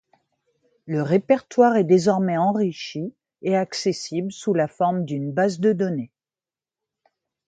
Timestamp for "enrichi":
2.35-3.13